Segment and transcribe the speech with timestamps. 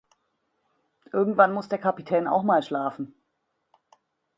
[1.13, 3.13] Irgendwann muss der Kapitän auch mal schlafen.